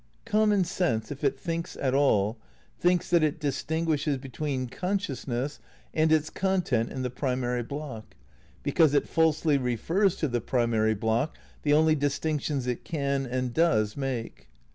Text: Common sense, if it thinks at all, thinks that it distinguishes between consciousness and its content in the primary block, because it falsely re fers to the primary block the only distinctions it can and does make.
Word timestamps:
Common 0.25 0.63
sense, 0.63 1.11
if 1.11 1.23
it 1.23 1.39
thinks 1.39 1.77
at 1.77 1.93
all, 1.93 2.39
thinks 2.79 3.07
that 3.11 3.21
it 3.21 3.39
distinguishes 3.39 4.17
between 4.17 4.65
consciousness 4.67 5.59
and 5.93 6.11
its 6.11 6.31
content 6.31 6.89
in 6.91 7.03
the 7.03 7.11
primary 7.11 7.61
block, 7.61 8.15
because 8.63 8.95
it 8.95 9.07
falsely 9.07 9.59
re 9.59 9.75
fers 9.75 10.15
to 10.15 10.27
the 10.27 10.41
primary 10.41 10.95
block 10.95 11.37
the 11.61 11.73
only 11.73 11.93
distinctions 11.93 12.65
it 12.65 12.83
can 12.83 13.27
and 13.27 13.53
does 13.53 13.95
make. 13.95 14.47